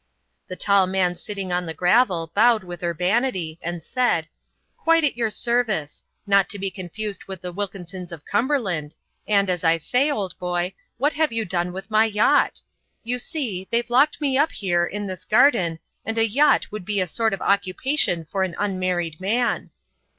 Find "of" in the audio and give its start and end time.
8.11-8.25, 17.31-17.41